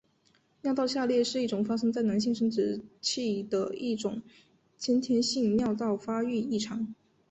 [0.63, 4.23] 尿道下裂是一种发生在男性生殖器的一种
[4.75, 6.95] 先天性尿道发育异常。